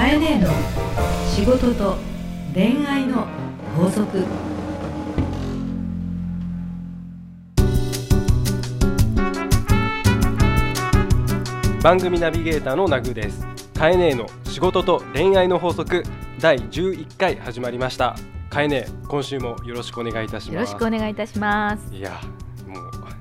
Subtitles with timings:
[0.00, 0.48] かえねえの
[1.28, 1.98] 仕事と
[2.54, 3.26] 恋愛の
[3.76, 4.24] 法則。
[11.82, 13.46] 番組ナビゲーターのナグです。
[13.74, 16.02] カエネの仕事と恋愛の法則。
[16.40, 18.16] 第11回始まりました。
[18.48, 20.54] カエネ今週もよろしくお願いいたします。
[20.54, 21.94] よろしくお願いいたします。
[21.94, 22.18] いや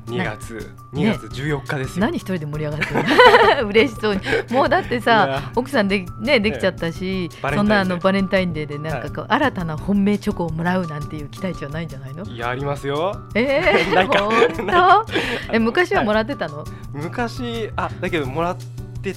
[0.09, 1.17] 2月2ね。
[1.21, 4.21] 月14日ですよ、何一人で盛り上がってる 嬉しそうに。
[4.51, 5.51] もうだっていさや。
[5.55, 12.23] 奥さんでねできちゃったし、バレそんなあのバレンタインデーでなんかこう、新たな本命チョコをもらうなんていう期待値はないんじゃないの？
[12.25, 13.19] いやありますよ。
[13.35, 13.91] ええ。
[13.95, 14.19] ないか。
[14.23, 15.05] 本 ない。
[15.47, 15.53] 当？
[15.53, 16.63] え昔はもら、らってたの？
[16.93, 18.65] 昔あだけどもらって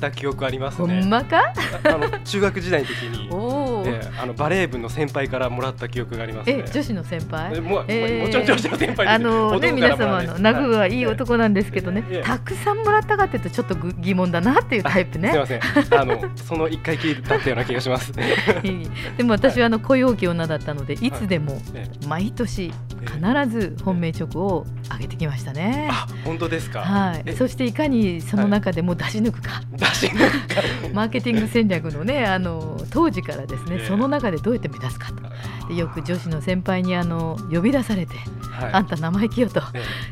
[0.01, 1.53] た記憶ありますほんねまか？
[1.85, 3.37] ああの中学時代の時に お
[3.81, 3.85] お。
[3.87, 6.65] ええあのバレー部の先輩からもらった記憶がありますね。
[6.67, 7.57] え女子の先輩？
[7.57, 7.61] え？
[7.61, 8.23] もえー。
[8.23, 9.09] もちろん女子の先輩です。
[9.11, 12.27] あのね皆様のナグはいい男なんですけどね、ええ。
[12.27, 15.31] たくさんもらったかっていうとちょっとぐ疑問だなっていうタイプね。
[15.31, 15.61] すみません。
[16.01, 18.13] あのその一回きりだったような気がします。
[18.63, 18.91] いい。
[19.17, 22.73] でも私はあの雇用期女だったのでいつでもえ毎年
[23.03, 25.89] え必ず本命チョコをあげてきましたね。
[25.91, 26.81] あ本当ですか？
[26.81, 30.63] はい、えそしていかにその中でも出し抜くか、出し抜くか。
[30.93, 33.87] マーケティング戦略のねあの当時からですね、ええ。
[33.87, 35.69] その中でどうやって目指すかと。
[35.69, 38.15] でよく女子の先輩にあの呼び出されて、
[38.51, 38.73] はい。
[38.73, 39.61] あんた生意気よと、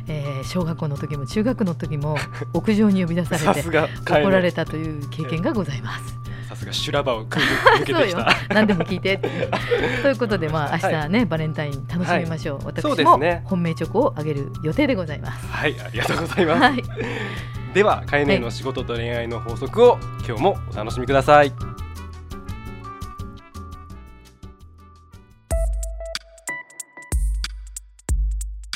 [0.06, 0.40] ええ。
[0.42, 2.16] ー小学校の時も中学の時も
[2.54, 3.68] 屋上に呼び出えされて
[4.04, 6.18] 怒られたという経験がございます。
[6.60, 8.36] さすが修羅場をくぐ抜けてきた。
[8.50, 9.18] 何でも聞いて
[10.02, 15.46] ということでまあ明は日ね、バレンタイン楽しみましょう、そう私も本命チョコをあげる予定でございます。
[15.46, 16.60] はいありがとうございます。
[16.60, 16.82] はい。
[17.72, 21.52] ではカエネの仕事と恋愛の法則を今日もお楽しみください。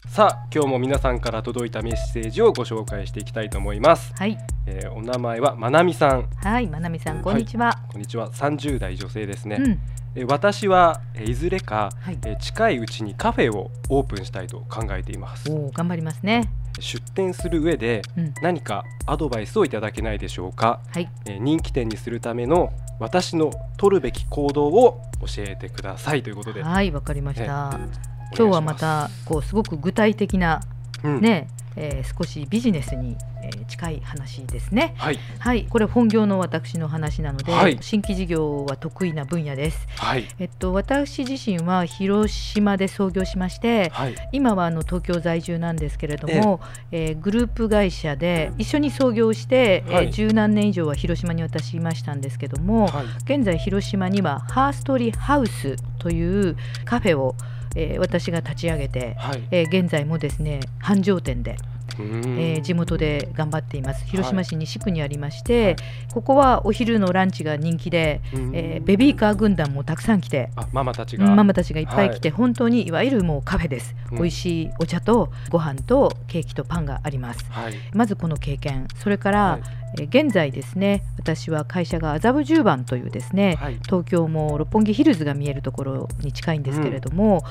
[0.09, 4.15] さあ今日も皆さんから届いたメッセージをご紹介していきたいと思います。
[4.17, 6.29] はいえーお名前はまなみさん。
[6.37, 8.31] はいまなみさんこんにちは、こんにちは。
[8.31, 9.57] 30代女性ですね。
[9.61, 9.79] うん
[10.17, 15.51] えー私はえーいずれか、はいえー近いうちにカフェをオープンしたいと考えています。
[15.73, 16.51] 頑張りますね
[16.81, 20.81] 出店する上でうん何かアドバイスをいただけないでしょうか？
[20.93, 26.63] はいえー人気店にするための私の取るべき行動を教えてくださいということで。
[26.63, 28.01] はいわかりました、お願いします
[28.37, 30.74] 今日はま、たこうすごく具体的なうん、
[31.21, 34.95] ね、えー少しビジネスに、えー近い話ですね。
[34.97, 35.19] はい。
[35.39, 35.65] はい。
[35.65, 37.79] これ本業の私の話なので、はい。
[37.81, 39.87] 新規事業は得意な分野です。
[39.97, 40.27] はい。
[40.39, 44.15] えっと私自身は広島で創業しましてはい。
[44.33, 46.61] 今はあの東京在住なんですけれども、
[46.93, 50.07] えーグループ会社で一緒に創業して、はい。
[50.07, 53.07] えー十何年以上は広島に私いましたんですけども、はい。
[53.25, 57.35] 現在広島にはハーストリーハウスというカフェを、
[57.75, 59.43] えー私が立ち上げて、はい。
[59.51, 61.57] えー現在もですね繁盛店で、
[61.99, 64.05] えー地元で頑張っています。
[64.07, 65.77] 広島市西区にありまして、はい。
[66.13, 68.57] ここはお昼のランチが人気で、うーん。
[68.57, 71.27] えーベビーカー軍団もたくさん来てあママたちが。
[71.27, 74.19] ママたちがいっぱい来て、は本当にいわゆるもうカフェです、うん。
[74.19, 77.45] 美味しいお茶とご飯とケーキとパンがあります。
[77.51, 77.75] はい。
[77.93, 78.87] まずこの経験。
[78.97, 79.59] それから、
[79.97, 83.79] 現在ですね私は会社が麻布十番というですね、はい。
[83.85, 87.45] 東京も六本木ヒルズが見えるところに近いんですけれども、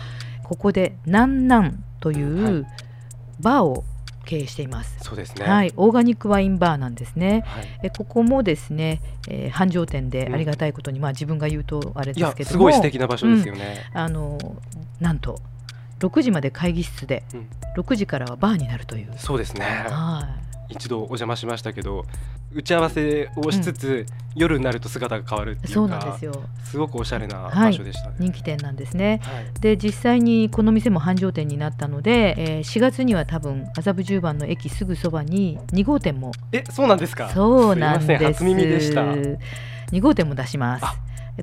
[0.44, 2.66] ここでなんなんという、はい。
[3.40, 3.84] バーを
[4.26, 4.98] 経営しています。
[5.02, 5.46] そうですね。
[5.46, 7.44] はい、オーガニックワインバーなんですね。
[7.46, 7.80] はい。
[7.84, 13.82] えここもですね、えー繁盛店でうんありがたいことに、まあ自分が言うとあれですけども、すごい素敵な場所ですよね。
[13.94, 14.38] あの
[15.00, 15.40] なんと
[16.00, 19.12] 6時まで会議室で、うん6時からはバーになるという。
[19.18, 19.66] そうですね。
[19.90, 20.28] は
[20.74, 22.06] 一度お邪魔しましたけど
[22.54, 26.44] 打ち合わせをしつつ、夜になると姿が変わるってい、いうかそうなんですよ。
[26.64, 28.16] すごくおしゃれなはい場所でしたね。
[28.20, 29.20] 人気店なんですね。
[29.24, 37.30] はいで実際にこの店も繁盛店になったので、えー4月には多分麻布十番の駅すぐそばに2号店もえそうなんですか？
[37.30, 39.02] そうなんです初耳でした。
[39.92, 40.96] 2号店も出しますあ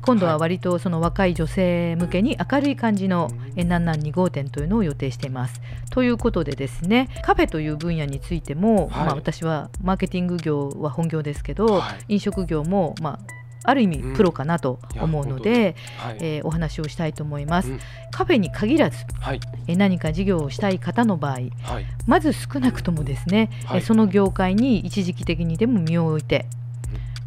[0.03, 3.53] 今度は割とその若い女性向けに明るい感じのうん。
[3.57, 5.61] えなんなん2号店というのを予定しています。
[5.91, 9.07] ということでですねカフェという分野についても、はい。
[9.07, 12.15] まあ、私はマーケティング業は本業ですけど、はい。
[12.15, 13.19] 飲食業も、まあ、
[13.65, 14.15] ある意味うん。
[14.15, 16.19] プロかなと思うので、はい。
[16.21, 17.71] えーお話をしたいと思います。
[17.73, 17.81] うん。
[18.13, 19.41] カフェに限らずはい。
[19.67, 21.87] えー何か事業をしたい方の場合はい。
[22.07, 23.79] まず少なくともですね、はい。
[23.79, 26.47] えーその業界に一時期的にでも身を置いて、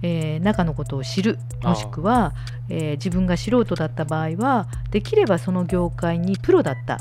[0.04, 2.34] えー中のことを知るもしくは、
[2.70, 7.00] えー自分が素人だった場合はできればその業界にプロだった、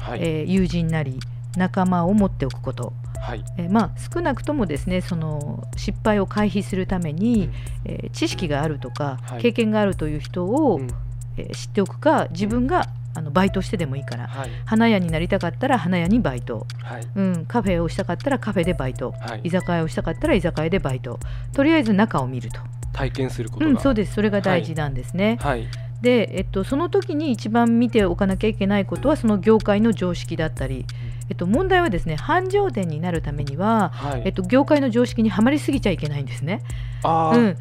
[0.00, 1.20] はい、えー友人なり
[1.56, 3.44] 仲間を持っておくこと、はい。
[3.58, 7.50] えーまあ、少なくともですねその失敗を回避するために、
[7.84, 9.42] えー知識があるとか、はい。
[9.42, 10.88] 経験があるという人を、うん。
[11.36, 14.50] えー知っておくか自分があのバイトしてでもいいからはい。
[14.64, 17.02] 花屋になりたかったら花屋にバイト、はい。
[17.14, 19.12] うん、カフェをしたかったらカフェでバイト。
[19.12, 19.40] はい。
[19.44, 21.18] 居酒屋をしたかったら居酒屋でバイト。
[21.52, 22.60] とりあえず中を見ると。
[22.92, 24.14] 体験することが、うん、そうです。
[24.14, 25.38] それが大事なんですね。
[25.40, 25.66] はい。
[26.02, 30.84] で、えっと、その時に一番見ておかなきゃいけないことはその業界の常識だったり、
[31.28, 34.22] えっと、問題はですね繁盛店になるためには、はい。
[34.24, 36.62] えっと、業界の常識にはまりすぎちゃいけないんですね。
[37.04, 37.56] うん、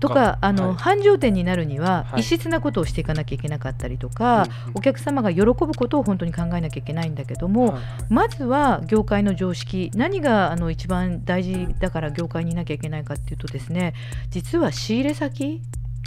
[0.00, 0.76] とかあの、はい。
[0.76, 2.20] 繁盛店になるにははい。
[2.20, 4.50] 異質なことをしていかなきゃいけなかったりとか、うんうん。
[4.76, 7.82] お客様が喜ぶことを本当に考えなきゃいけないんだけども、はいはい。
[8.08, 13.94] まずは業界の常識何があの一番大事だから業界にいなきゃいけないかっていうとですね
[14.30, 15.60] 実は仕入れ先、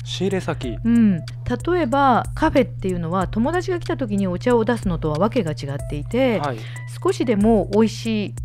[0.09, 0.79] 仕入れ先。
[0.83, 6.57] うん、例えばカフェっていうのは友達が来た時にお茶を出すのとは訳が違っていて、はい、
[7.01, 8.35] 少しでも美味しい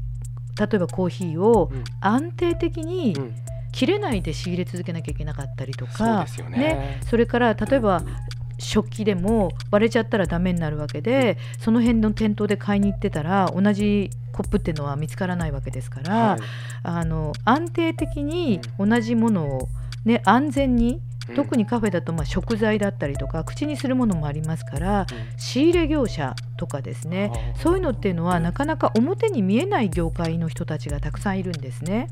[0.61, 1.85] 例えばコーヒーをうん。
[2.01, 3.35] 安定的にうん。
[3.73, 7.01] 切れないで仕入れ続けなきゃいけなかったりとかですよね。
[7.11, 8.05] それから例えば
[8.57, 16.41] 食器でも割れちゃったらダメになるわけでその辺の店頭で買いに行ってたら同じコップっていうのは見つからないわけですから、はい。
[16.85, 19.69] あの安定的に同じものを、
[20.05, 25.07] ね、安全にうん特にカフェだとまあ食材だったりとか口にするものもありますから
[25.37, 27.55] 仕入れ業者とかですね。
[27.57, 32.09] そういうのっていうのはなかなか表に見えない業界の人たちがたくさんいるんですね。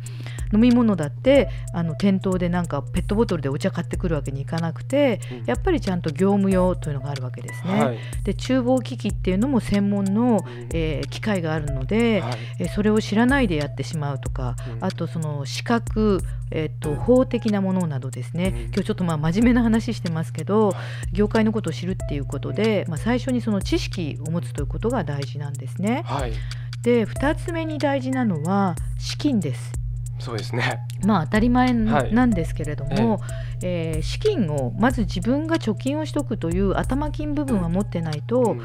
[0.53, 5.44] 飲み物だってあの店頭でなんかペットボトルでお茶買ってくるわけにいかなくてうん。
[5.47, 7.85] やっぱりちゃんと業務用というのがあるわけですね。
[7.85, 7.99] はい。
[8.25, 10.69] で厨房機器っていうのも専門の、うん。
[10.73, 12.33] えー機械があるので、はい。
[12.61, 14.85] えーそれを知らないでやってしまうとか、うん。
[14.85, 18.62] あとその資格、えー、と法的なものなどですね、うん。
[18.67, 20.75] 今日ちょっとまあ真面目な話してますけど
[21.12, 26.02] 業界のことを知るっていうことで、まあ、最初にその知識を持つということが大事なんですね。
[26.06, 26.32] はい。
[26.82, 29.73] で2つ目に大事なのは資金です。
[30.19, 30.81] そうですね。
[31.05, 32.14] まあ当たり前はい。
[32.14, 33.20] なんですけれども、
[33.62, 38.61] えー資金をまず自分が貯金をしとくという頭金部分は持ってないと、うん。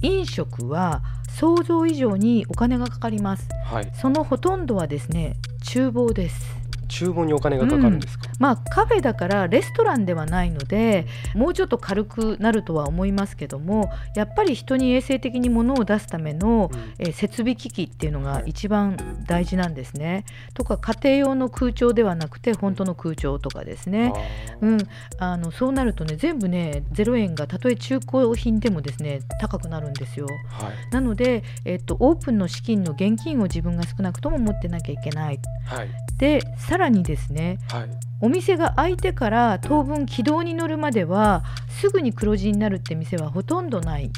[0.00, 3.48] 飲食は想像以上にお金がかかります。
[3.64, 3.90] はい。
[3.94, 6.56] そのほとんどはですね厨房です。
[6.88, 18.96] 厨房にお金がかかるんですか、まあカフェだからレストランではないのでもうちょっと軽くなるとは思いますけどもやっぱり人に衛生的に物を出すための、うんえー設備機器っていうのがはい一番
[19.26, 20.24] 大事なんですね。
[20.54, 24.12] とか家庭用の空調ではなくて本当の空調とかですね。
[24.60, 24.78] うん、
[25.18, 30.26] あのそうなるとね全部ね0円がたとえ中古品でもですね高くなるんですよ。
[30.48, 35.38] はいなので、えっと、オープンの資金の現金を自分が少なくとも持ってなきゃいけない。
[35.66, 35.88] はい
[36.18, 44.10] でさらにですねはいお店が開いてから当分軌道に乗るまではすぐに黒字になるって店はほとんどない。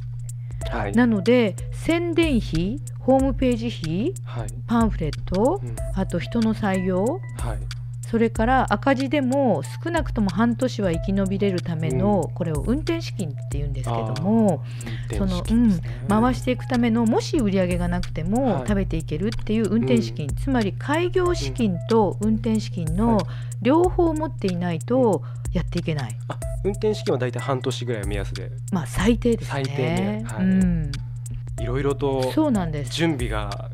[0.70, 0.92] はい。
[0.92, 4.48] なので宣伝費ホームページ費はい。
[4.66, 5.76] パンフレットうん。
[5.94, 7.79] あと人の採用はい
[8.10, 14.64] それから赤字でも少なくとも半年は生き延びれるための、これを運転資金って言うんですけども
[15.16, 18.66] その、うん、回していくためのもし売り上げがなくても、はい。
[18.66, 23.24] 食べていけるっていう運転資金、つまり開業資金と運転資金のはい。
[23.62, 25.22] 両方持っていないと
[25.52, 28.50] やっていけない、あ運転資金は大体半年ぐらいを目安で。
[28.72, 29.64] まあ最低ですね。
[29.64, 30.44] 最低ねはい。
[30.44, 30.90] うん、
[31.60, 32.92] いろいろとそうなんです。
[32.92, 33.70] 準備が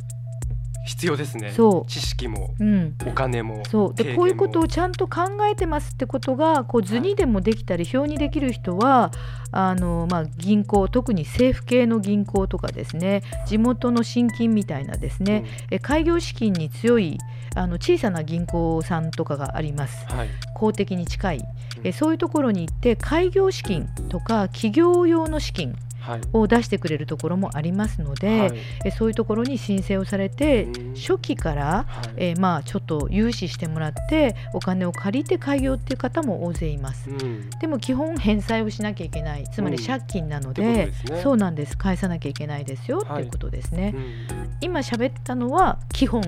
[0.86, 1.52] 必要ですね。
[1.52, 1.90] そう。
[1.90, 3.94] 知識もうん、お金もそう。
[3.94, 9.10] でこういうことをちゃんと考えてますってことがこう図にでもできたり表にできる人は
[9.50, 17.18] あの、まあ、銀行特に政府系の銀行とかですね地元の信金みたいなですね、え開業資金に強い
[17.56, 20.06] あの小さな銀行さんとかがあります。
[20.10, 20.28] うんはい。
[20.54, 21.38] 公的に近い。
[21.38, 21.86] うん。
[21.86, 25.85] えそういうところに行って開業資金とか企業用の資金はい
[26.32, 28.52] を出してくれるところもありますので、はい。
[28.84, 30.94] えそういうところに申請をされてうん。
[30.94, 32.10] 初期からはい。
[32.16, 37.10] えーまあちょっと融資してもらってお金を借りて開業っていう方も大勢います。
[37.10, 37.50] うん。
[37.60, 39.44] でも基本返済をしなきゃいけない。
[39.44, 39.84] つまりうん。
[39.84, 41.22] 借金なのってことで,、ね。
[41.22, 41.76] そうなんです。
[41.76, 43.22] 返さなきゃいけないですよ、はい。
[43.22, 43.92] っていうことですね。
[43.94, 44.26] うん。
[44.60, 46.22] 今喋ったのは基本。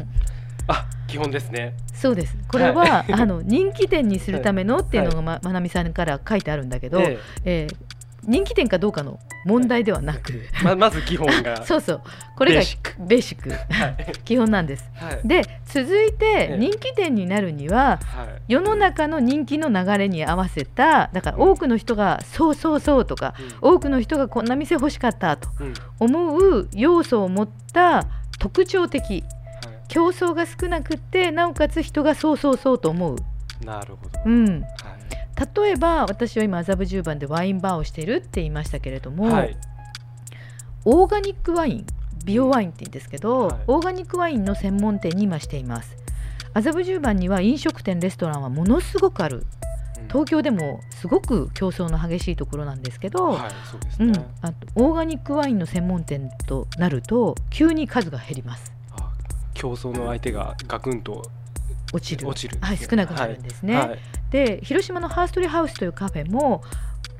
[0.68, 1.74] あ基本ですね。
[1.94, 2.36] そうです。
[2.48, 7.66] これは、 あの人気店にするためのっていうのが、はままなみさんから書いてあるんだけど、ええ。
[7.66, 12.02] ー人気店かどうかの問題ではなく、えままず基本が そうそう。
[12.36, 12.62] これが
[12.98, 13.52] ベーシック。
[14.24, 14.90] 基本なんです。
[14.94, 15.20] はい。
[15.24, 16.56] で続いてええ。
[16.58, 18.42] 人気店になるにははい。
[18.48, 25.66] 世の中の人気の流れに合わせただから多くの人が「そうそうそう」とか多くの人がこんな店欲しかったとうん。
[25.66, 28.04] うん思う要素を持った
[28.38, 29.22] 特徴的はい。
[29.88, 33.16] 競争が少なくってなおかつ人がそうそうそうと思う、
[33.64, 34.20] なるほど。
[34.26, 34.68] うん、は
[35.38, 39.56] 例えば私は今麻布十番でワインバーをしているって言いましたけれども、いはい。
[40.84, 41.86] オーガニックワイン
[42.24, 43.60] 美容ワインって言うんですけど、はい。
[43.68, 45.96] オーガニックワインの専門店に今しています。
[46.54, 49.46] 麻布十番には飲食店レストランはものすごくある。
[49.98, 50.08] うん。
[50.08, 53.50] 東京でもすごく競争の激しいところなんですけど、はい
[53.96, 58.72] そうあとオーガニックワインの専門店となると急に数が減ります。
[58.92, 59.12] あ
[59.54, 61.22] 競争の相手がガクンと
[61.92, 62.28] 落ちる。
[62.28, 62.58] 落ちる。
[62.60, 63.76] はい、少なくなるんですね。
[63.76, 63.98] はい。
[64.30, 66.62] で広島のハーストリーハウスというカフェも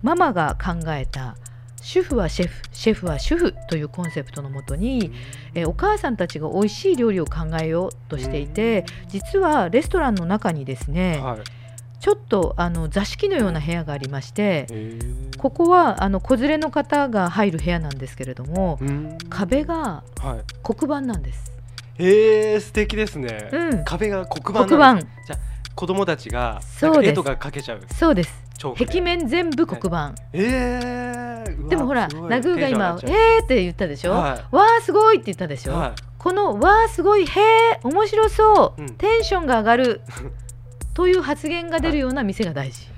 [0.02, 1.36] ママが考えた
[1.80, 5.12] 主婦はシェフシェフは主婦というコンセプトのもとに、
[5.54, 11.40] えーお母さんたちが美味しい料理を考えようとしていて実はレストランの中にですね、はい。
[12.00, 14.68] ちょっとあの座敷のような部屋がありまして
[15.36, 19.18] ここはあの子連れの方が入る部屋なんですけれどもうん。
[19.28, 20.44] 壁がはい。
[20.62, 21.57] 黒板なんです。
[21.98, 23.84] えー、素敵ですね、うん。
[23.84, 25.38] 壁が黒板黒なんです板。
[25.74, 26.82] 子供たちがそうです。
[26.84, 27.80] なんか絵とか描けちゃう。
[27.94, 28.48] そうです。
[28.76, 35.80] 壁面全部黒板、えー、うわでもほらナグーが今「テンション上がっえー」って言ったでしょ、ちゃうわーすごいって言ったでしょ、はい。
[35.90, 38.94] はこの「わーすごいへー面白そう、うん。
[38.96, 40.00] テンションが上がる」
[40.94, 42.88] という発言が出るような店が大事、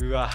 [0.00, 0.30] い、うわ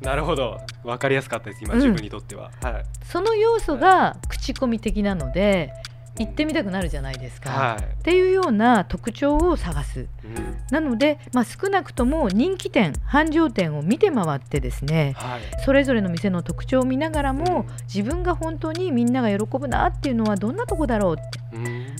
[0.00, 0.60] なるほど。
[0.84, 1.80] わかりやすかったです今、うん。
[1.80, 2.50] 自分にとっては。
[2.62, 2.84] はい。
[3.04, 5.72] その要素が口コミ的なので
[6.18, 10.00] 行ってみたくなるじゃないですか、はっていうような特徴を探す。
[10.00, 10.56] い、うん。
[10.70, 15.40] なので、まあ、少なくとも人気店繁盛店を見て回ってですねはい。
[15.64, 21.38] それぞれの店の特徴を見ながらも、うん自分が本当にみんなが喜ぶなっていうのはどんなとこだろうって、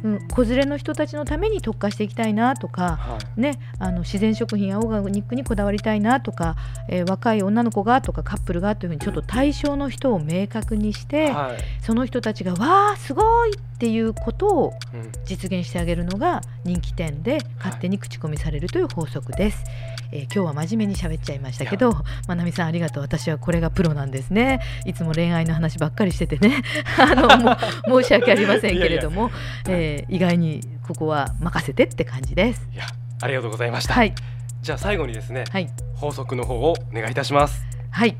[0.03, 0.13] うん。
[0.13, 3.41] うん、子連れの人たちのために特化していきたいなとか、はい。
[3.41, 6.57] ね、あの自然食品やオーガニックにこだわりたいなとか、
[6.89, 11.57] えー若い女の子がとかカップルがというふうにちょっと対象の人を明確にして、はい。
[11.83, 15.13] その人たちが「わーすごい!」っていうことをうん。
[15.27, 19.65] 実現してあげるのが人気店で勝手に口コミされるという法則です。
[20.13, 21.93] えー今日は真面目に喋っちゃいましたけど、
[22.29, 23.03] まなみさんありがとう。
[23.03, 24.61] 私はこれがプロなんですね。
[24.85, 26.63] いつも恋愛の話ばっかりしててね、
[26.99, 29.31] あのもう 申し訳ありませんけれども、
[29.69, 32.69] えー意外にここは任せてって感じです。
[32.73, 32.85] いや
[33.21, 34.15] ありがとうございました、はい。
[34.63, 35.69] じゃあ最後にですね、はい。
[35.97, 37.65] 法則の方をお願いいたします。
[37.91, 38.17] はい。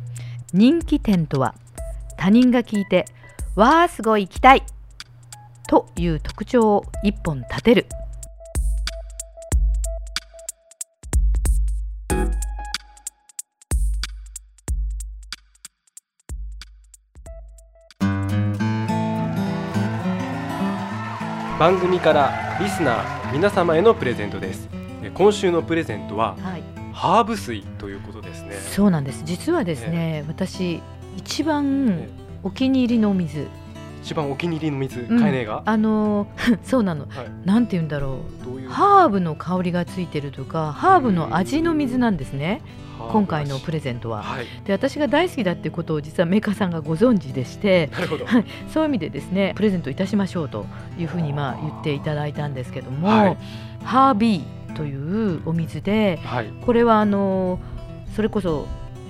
[0.53, 1.55] 人気店とは
[2.17, 3.05] 他人が聞いて
[3.55, 4.63] わあすごい行きたい
[5.69, 7.87] という特徴を一本立てる。
[21.59, 24.69] 番組からリスナー皆様へのプレゼントです
[25.03, 26.63] え今週のプレゼントははい。
[26.93, 29.23] ハーブ水ということですねそうなんです。
[29.25, 30.81] 実はですね、私
[31.17, 32.09] 一番
[32.43, 33.49] お気に入りのお水、
[34.07, 35.21] 一番お気に入りの水、うん。
[35.21, 37.07] カエネが、あのー そうなの。
[37.09, 38.45] はい、なんて言うんだろう。
[38.45, 38.71] どういう？
[38.71, 42.63] ハーブの香りがついてるとか、ハーブの味の水なんですね。
[43.11, 44.23] 今回のプレレゼントは。
[44.23, 44.47] はい。
[44.65, 48.25] で、私が大好きだってことを実はメーカーさんがご存知でして、なるほど。
[48.25, 48.45] はい。
[48.73, 50.67] そういう意味でですね、プレゼントいたしましょうと
[50.99, 53.37] いうふうにまあ言っていただいたんですけども、はい。
[53.85, 56.47] ハービーというお水で、はい。
[56.65, 57.59] これはあの
[58.15, 58.67] それこそ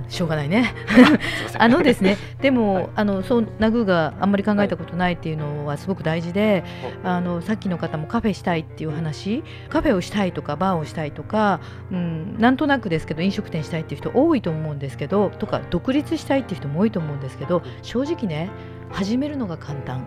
[0.08, 0.72] しょうがないね。
[1.58, 2.88] あのですね、でも、はい。
[2.94, 6.64] あのそうナグーがあんまり考えたことないっていうのはすごく大事で、
[7.02, 18.50] あのさっきの方もカフェしたいっていう話、カフェをしたいとかバーをしたいとか、うん、なんとなくですけど飲食店したいっていう人多いと思うんですけど、とか独立したいっていう人も多いと思うんですけど、正直ね、
[18.90, 20.04] 始めるのが簡単、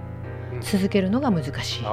[0.54, 0.62] うん。
[0.62, 1.84] 続けるのが難しい。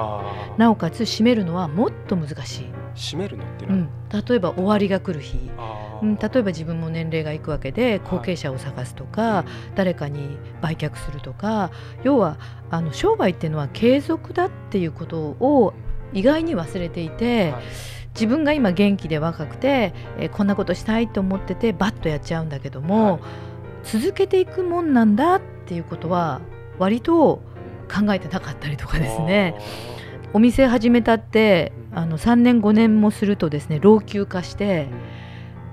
[0.56, 2.85] なおかつ締めるのはもっと難しい。
[2.96, 5.38] 閉めるのっていうのは、うん、例えば終わりが来る日。
[6.02, 11.70] うん、例えば自分も年齢がいくわけで後継者を探すとか、誰かに売却するとか。
[12.02, 12.38] 要は
[12.70, 15.74] あの商売っていうのは継続だっていうことを
[16.12, 17.62] 意外に忘れていて、はい。
[18.14, 23.20] 自分が今元気で若くて、えーこんなことしたいと思っててバッとやっちゃうんだけども、はい。
[23.84, 26.40] 続けていくもんなんだっていうことは
[26.78, 27.42] 割と
[27.92, 29.54] 考えてなかったりとかですね。
[30.32, 34.88] お店始めたってあの3年5年もするとですね老朽化して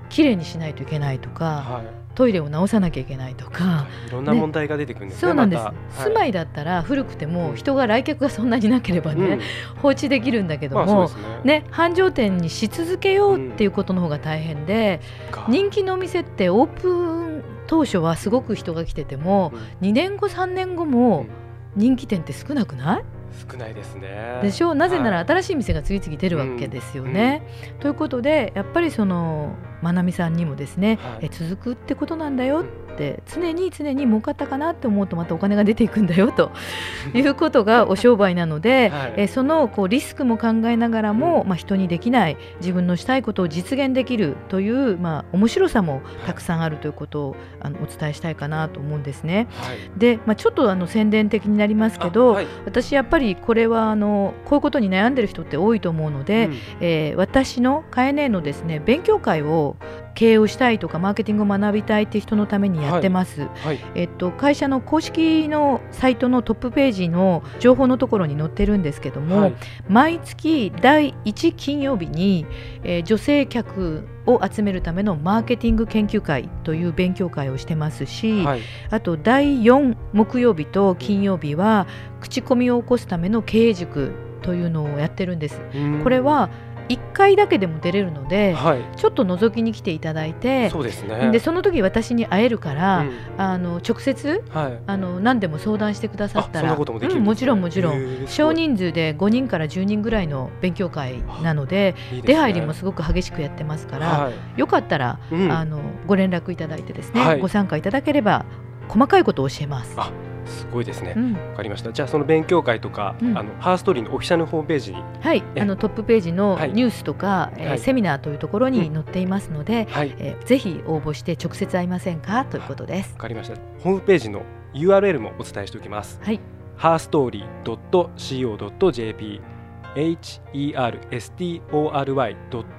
[0.08, 1.86] きれいにしないといけないとか、はい。
[2.14, 5.20] トイレを直さなきゃいけないとか、いろんな問題が出てくるんですね。
[5.22, 6.04] そうなんです、また。
[6.04, 7.32] 住まいだったら古くてうん。
[7.32, 9.40] も人が来客がそんなになければね、うん。
[9.82, 11.22] 放置できるんだけども、ですね。
[11.62, 15.00] ね、繁盛店にし続けようっていうことの方が大変で、
[15.32, 15.46] か。
[15.48, 19.52] 人気のお店ってオープン当初はすごく人が来てても
[19.82, 19.88] うん。
[19.88, 21.26] 2年後3年後も
[21.74, 23.04] 人気店って少なくない？
[23.50, 24.40] 少ないですね。
[24.42, 24.74] でしょう？
[24.74, 27.42] なぜならはい新しい店が次々出るわけですよね。
[27.80, 32.64] ということでやっぱりそのまなみさんにもですね、はいえ続くってことなんだよっ
[32.94, 36.50] て常に常に儲かったかなって思うとまたお金が出ていくんだよと
[37.14, 39.14] いうことがお商売なので、はい。
[39.16, 49.48] えそのこうリスクも考えながらも、まあ、人にできない自分のしたいことを実現できるという、まあ、面白さもたくさんあるということをあのお伝えしたいかなと思うんですね。
[49.60, 49.76] はい。
[49.96, 52.46] で、まあ、ちょっとあの宣伝的になりますけど、あはい。
[52.64, 56.54] 私やっぱりこれはあのこういうことに悩んでる人って多いと思うので、うん。
[56.80, 59.76] えー私のカエネのですね勉強会を
[60.14, 63.80] 経営をしたいとかマーケティングを学びたいって人のためにやってます、はい。
[63.94, 69.54] えっと、会社の公式のサイトのトップページの情報のところに載ってるんですけども、はい。
[69.88, 72.46] 毎月第1金曜日に、
[72.82, 78.60] えー女性客を集めるためのマーケティング研究会という勉強会をしてますし、はい。
[78.90, 81.86] あと第4木曜日と金曜日は
[82.20, 85.60] 口コミを起こすための経営塾というのをやってるんです。
[85.74, 86.02] うん。
[86.02, 86.50] これは
[86.88, 88.84] 1回だけでも出れるので、はい。
[88.96, 91.30] ちょっと覗きに来ていただいてそうですね。
[91.30, 93.12] でその時私に会えるから、うん。
[93.38, 94.78] あの直接はい。
[94.86, 98.26] あの何でも相談してくださったらあそんなこともできるうんんもちろんもちろん。
[98.26, 102.34] 少人数で5人から10人ぐらいの勉強会なのでいいですね。
[102.34, 104.60] 出入りもすごく激しくやってますから、はい。
[104.60, 105.50] よかったら、うん。
[105.50, 107.40] あのご連絡いただいてですね、はい。
[107.40, 108.44] ご参加いただければ
[108.88, 109.96] 細かいことを教えます。
[110.44, 111.20] あすごいですねう。
[111.20, 111.92] んわかりました。
[111.92, 122.44] じゃあその勉強会とか、うんあのハーストーリーのオフィシャルホームページに、はい、えあのトップページのはいニュースとか、えーはいセミナーというところに載っていますので、はい、えーぜひ応募して直接会いませんか？
[122.44, 123.20] ということですわ。
[123.20, 123.54] かりました。
[123.80, 124.42] ホームページの
[124.74, 126.20] URL もお伝えしておきます。
[126.22, 126.40] はい、
[126.78, 129.40] herstory.co.jp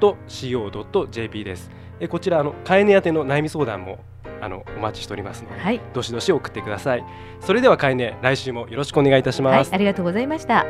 [0.06, 1.72] herstory.co.jp です。
[2.00, 4.00] えこちらあのカエネ宛ての悩み相談も
[4.46, 7.04] あのお待ちしておりますので、はい、どしどし送ってください。
[7.40, 10.66] それではカエネ来週もよろしくお願いいたします。、はいありがとうございました。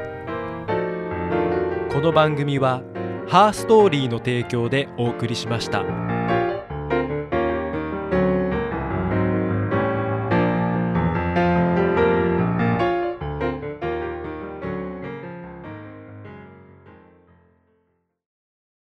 [1.92, 2.82] この番組は
[3.28, 6.05] ハーストーリーの提供でお送りしました。